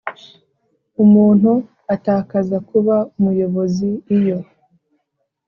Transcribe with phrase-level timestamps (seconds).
[1.03, 1.51] Umuntu
[1.93, 4.37] atakaza kuba umuyobozi iyo